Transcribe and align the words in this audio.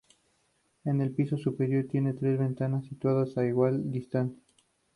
En 0.83 0.99
el 0.99 1.11
piso 1.11 1.37
superior 1.37 1.85
tiene 1.87 2.15
tres 2.15 2.39
ventanas 2.39 2.85
situadas 2.87 3.37
a 3.37 3.45
igual 3.45 3.91
distancia. 3.91 4.41